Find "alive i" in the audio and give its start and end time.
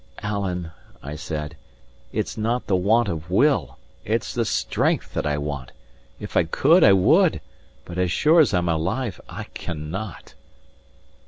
8.67-9.43